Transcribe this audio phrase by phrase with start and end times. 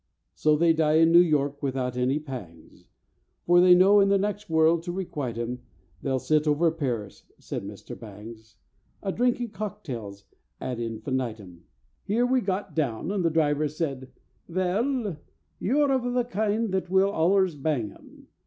[0.33, 2.85] So they die in New York without any pangs,
[3.45, 5.59] For they know in the next world, to requite 'em,
[6.01, 7.95] They'll sit over Paris," said Mr.
[7.99, 8.55] Bangs,
[9.03, 10.25] "A drinking cocktails
[10.59, 11.65] ad infinitum."
[12.03, 14.11] Here we got down, and the driver said,
[14.49, 15.17] "Vell,
[15.59, 18.27] you're of the kind that will allers bang 'em!"